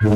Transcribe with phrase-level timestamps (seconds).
[0.00, 0.10] Merhaba.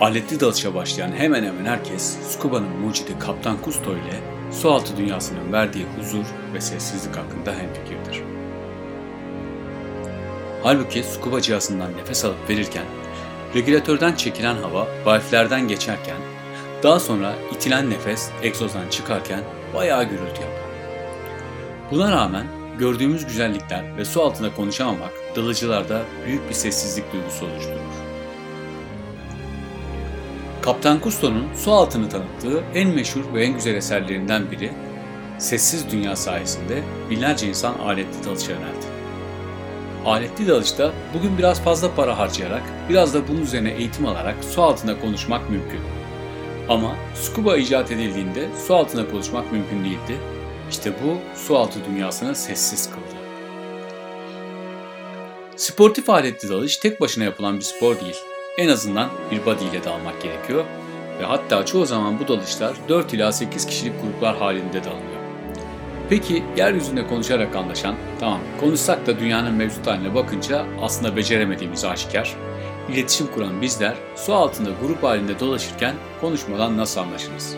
[0.00, 4.20] Aletli dalışa başlayan hemen hemen herkes Scuba'nın mucidi Kaptan Kusto ile
[4.52, 6.24] sualtı dünyasının verdiği huzur
[6.54, 8.39] ve sessizlik hakkında hemfikirdir.
[10.62, 12.84] Halbuki scuba cihazından nefes alıp verirken,
[13.54, 16.16] regülatörden çekilen hava valflerden geçerken,
[16.82, 19.40] daha sonra itilen nefes egzozdan çıkarken
[19.74, 20.70] bayağı gürültü yapar.
[21.90, 22.46] Buna rağmen
[22.78, 27.80] gördüğümüz güzellikler ve su altında konuşamamak dalıcılarda büyük bir sessizlik duygusu oluşturur.
[30.62, 34.72] Kaptan Kusto'nun su altını tanıttığı en meşhur ve en güzel eserlerinden biri,
[35.38, 38.89] Sessiz Dünya sayesinde binlerce insan aletli dalışa yöneldi.
[40.06, 45.00] Aletli dalışta bugün biraz fazla para harcayarak, biraz da bunun üzerine eğitim alarak su altında
[45.00, 45.80] konuşmak mümkün.
[46.68, 50.18] Ama scuba icat edildiğinde su altında konuşmak mümkün değildi.
[50.70, 53.20] İşte bu su altı dünyasını sessiz kıldı.
[55.56, 58.16] Sportif aletli dalış tek başına yapılan bir spor değil
[58.58, 60.64] en azından bir body ile dalmak gerekiyor
[61.20, 65.09] ve hatta çoğu zaman bu dalışlar 4 ila 8 kişilik gruplar halinde dalınıyor.
[66.10, 72.36] Peki yeryüzünde konuşarak anlaşan, tamam konuşsak da dünyanın mevcut haline bakınca aslında beceremediğimiz aşikar,
[72.88, 77.56] iletişim kuran bizler su altında grup halinde dolaşırken konuşmadan nasıl anlaşırız?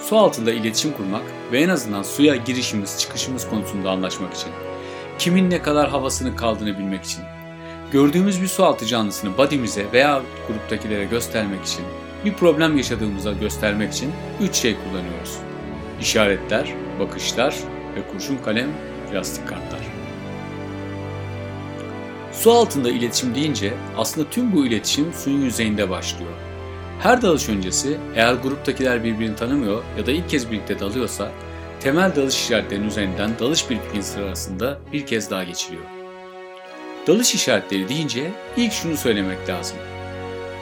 [0.00, 4.50] Su altında iletişim kurmak ve en azından suya girişimiz çıkışımız konusunda anlaşmak için,
[5.18, 7.22] kimin ne kadar havasını kaldığını bilmek için,
[7.92, 11.84] gördüğümüz bir sualtı canlısını body'mize veya gruptakilere göstermek için,
[12.24, 15.36] bir problem yaşadığımızda göstermek için üç şey kullanıyoruz.
[16.00, 17.54] İşaretler, bakışlar
[17.96, 18.70] ve kurşun kalem,
[19.10, 19.80] plastik kartlar.
[22.32, 26.30] Su altında iletişim deyince aslında tüm bu iletişim suyun yüzeyinde başlıyor.
[27.00, 31.32] Her dalış öncesi eğer gruptakiler birbirini tanımıyor ya da ilk kez birlikte dalıyorsa
[31.80, 35.84] temel dalış işaretlerinin üzerinden dalış bilginin sırasında bir kez daha geçiliyor.
[37.06, 39.76] Dalış işaretleri deyince ilk şunu söylemek lazım.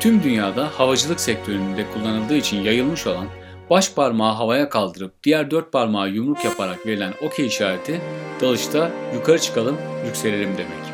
[0.00, 3.26] Tüm dünyada havacılık sektöründe kullanıldığı için yayılmış olan
[3.70, 8.00] baş parmağı havaya kaldırıp diğer dört parmağı yumruk yaparak verilen okey işareti
[8.40, 9.76] dalışta yukarı çıkalım,
[10.06, 10.84] yükselelim demek.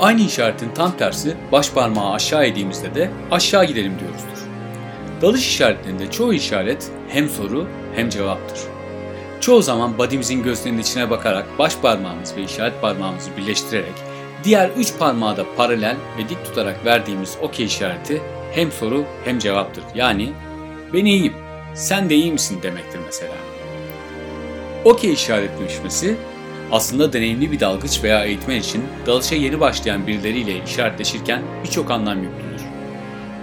[0.00, 4.48] Aynı işaretin tam tersi baş parmağı aşağı ediğimizde de aşağı gidelim diyoruzdur.
[5.22, 8.58] Dalış işaretlerinde çoğu işaret hem soru hem cevaptır.
[9.40, 13.94] Çoğu zaman body'mizin gözlerinin içine bakarak baş parmağımız ve işaret parmağımızı birleştirerek
[14.44, 18.22] diğer üç parmağı da paralel ve dik tutarak verdiğimiz okey işareti
[18.54, 19.84] hem soru hem cevaptır.
[19.94, 20.32] Yani
[20.92, 21.32] ben iyiyim,
[21.74, 23.34] sen de iyi misin demektir mesela.
[24.84, 26.16] Okey işaretleşmesi
[26.72, 32.62] aslında deneyimli bir dalgıç veya eğitmen için dalışa yeni başlayan birileriyle işaretleşirken birçok anlam yüklüdür.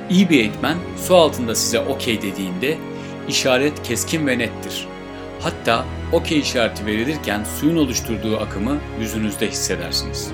[0.10, 0.78] İyi bir eğitmen
[1.08, 2.78] su altında size okey dediğinde
[3.28, 4.88] işaret keskin ve nettir.
[5.40, 10.32] Hatta okey işareti verilirken suyun oluşturduğu akımı yüzünüzde hissedersiniz.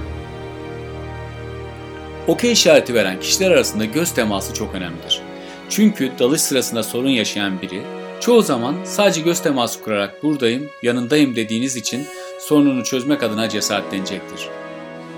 [2.27, 5.21] Okey işareti veren kişiler arasında göz teması çok önemlidir.
[5.69, 7.81] Çünkü dalış sırasında sorun yaşayan biri
[8.19, 12.05] çoğu zaman sadece göz teması kurarak buradayım, yanındayım dediğiniz için
[12.39, 14.49] sorununu çözmek adına cesaretlenecektir.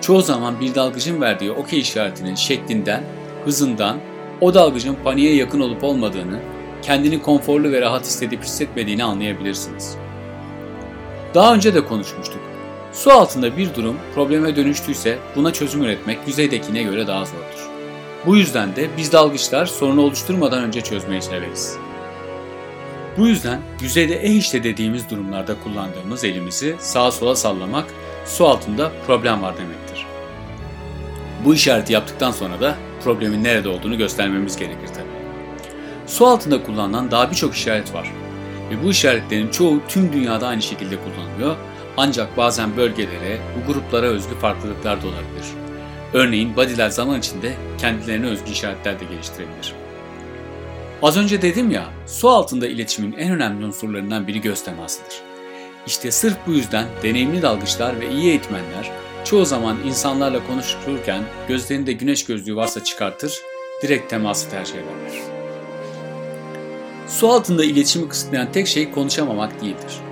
[0.01, 3.03] Çoğu zaman bir dalgıcın verdiği okey işaretinin şeklinden,
[3.45, 3.97] hızından,
[4.41, 6.39] o dalgıcın paniğe yakın olup olmadığını
[6.81, 9.95] kendini konforlu ve rahat hissedip hissetmediğini anlayabilirsiniz.
[11.33, 12.41] Daha önce de konuşmuştuk.
[12.97, 17.69] Su altında bir durum probleme dönüştüyse buna çözüm üretmek yüzeydekine göre daha zordur.
[18.25, 21.77] Bu yüzden de biz dalgıçlar sorunu oluşturmadan önce çözmeyi severiz.
[23.17, 27.85] Bu yüzden yüzeyde e işte dediğimiz durumlarda kullandığımız elimizi sağa sola sallamak
[28.25, 30.05] su altında problem var demektir.
[31.45, 35.07] Bu işareti yaptıktan sonra da problemin nerede olduğunu göstermemiz gerekir tabi.
[36.07, 38.11] Su altında kullanılan daha birçok işaret var
[38.71, 41.55] ve bu işaretlerin çoğu tüm dünyada aynı şekilde kullanılıyor
[41.97, 45.45] ancak bazen bölgelere, bu gruplara özgü farklılıklar da olabilir.
[46.13, 49.73] Örneğin body'ler zaman içinde kendilerine özgü işaretler de geliştirebilir.
[51.01, 55.21] Az önce dedim ya, su altında iletişimin en önemli unsurlarından biri göz temasıdır.
[55.87, 58.91] İşte sırf bu yüzden deneyimli dalgıçlar ve iyi eğitmenler
[59.25, 63.41] çoğu zaman insanlarla konuşurken gözlerinde güneş gözlüğü varsa çıkartır,
[63.81, 65.21] direkt teması tercih ederler.
[67.07, 70.06] Su altında iletişimi kısıtlayan tek şey konuşamamak değildir.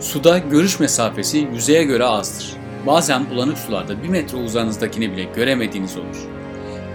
[0.00, 2.52] Suda görüş mesafesi yüzeye göre azdır.
[2.86, 6.26] Bazen bulanık sularda bir metre uzağınızdakini bile göremediğiniz olur.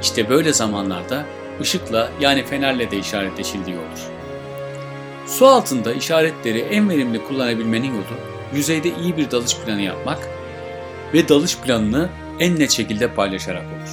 [0.01, 1.25] İşte böyle zamanlarda
[1.61, 3.99] ışıkla yani fenerle de işaretleşildiği olur.
[5.27, 8.03] Su altında işaretleri en verimli kullanabilmenin yolu
[8.53, 10.29] yüzeyde iyi bir dalış planı yapmak
[11.13, 12.09] ve dalış planını
[12.39, 13.89] en net şekilde paylaşarak olur.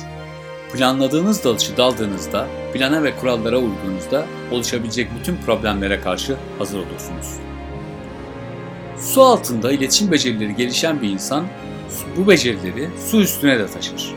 [0.73, 7.52] Planladığınız dalışı daldığınızda, plana ve kurallara uyduğunuzda oluşabilecek bütün problemlere karşı hazır olursunuz.
[9.03, 11.47] Su altında iletişim becerileri gelişen bir insan
[12.17, 14.15] bu becerileri su üstüne de taşır.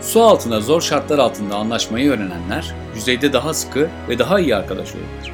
[0.00, 5.32] Su altında zor şartlar altında anlaşmayı öğrenenler yüzeyde daha sıkı ve daha iyi arkadaş olurlar.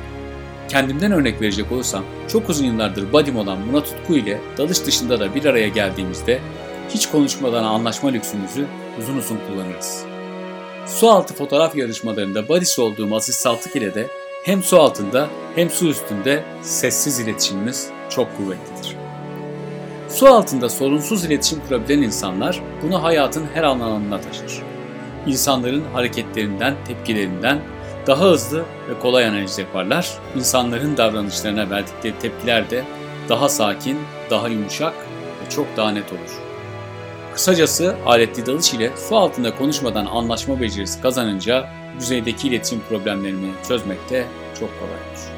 [0.68, 5.34] Kendimden örnek verecek olursam çok uzun yıllardır badim olan Murat Tutku ile dalış dışında da
[5.34, 6.40] bir araya geldiğimizde
[6.90, 8.66] hiç konuşmadan anlaşma lüksümüzü
[8.98, 10.04] uzun uzun kullanırız.
[10.86, 14.08] Su altı fotoğraf yarışmalarında badisi olduğum Aziz Saltık ile de
[14.42, 18.96] hem su altında hem su üstünde sessiz iletişimimiz çok kuvvetlidir.
[20.08, 24.62] Su altında sorunsuz iletişim kurabilen insanlar bunu hayatın her alanına taşır.
[25.26, 27.60] İnsanların hareketlerinden, tepkilerinden
[28.06, 30.18] daha hızlı ve kolay analiz yaparlar.
[30.36, 32.84] İnsanların davranışlarına verdikleri tepkiler de
[33.28, 33.98] daha sakin,
[34.30, 34.94] daha yumuşak
[35.44, 36.47] ve çok daha net olur.
[37.38, 44.26] Kısacası aletli dalış ile su altında konuşmadan anlaşma becerisi kazanınca yüzeydeki iletişim problemlerini çözmek de
[44.60, 45.37] çok kolay olur.